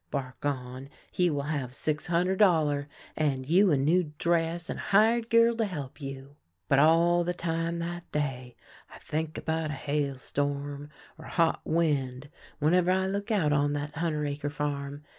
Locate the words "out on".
13.29-13.73